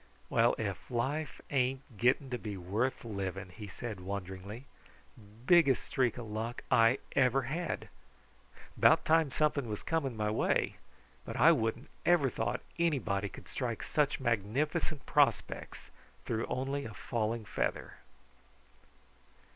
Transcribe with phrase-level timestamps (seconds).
[0.31, 4.65] "Well, if life ain't getting to be worth living!" he said wonderingly.
[5.45, 7.87] "Biggest streak of luck I ever had!
[8.75, 10.77] 'Bout time something was coming my way,
[11.23, 15.91] but I wouldn't ever thought anybody could strike such magnificent prospects
[16.25, 17.97] through only a falling feather."